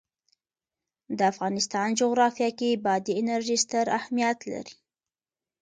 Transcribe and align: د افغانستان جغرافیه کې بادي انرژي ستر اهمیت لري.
د 1.17 1.19
افغانستان 1.31 1.87
جغرافیه 1.99 2.49
کې 2.59 2.69
بادي 2.85 3.13
انرژي 3.21 3.57
ستر 3.63 3.85
اهمیت 3.99 4.39
لري. 4.51 4.75